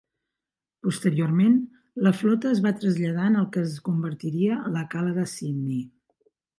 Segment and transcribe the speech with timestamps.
[0.87, 1.59] Posteriorment
[2.07, 5.89] la flota es va traslladar en el que es convertiria la cala de Sidney.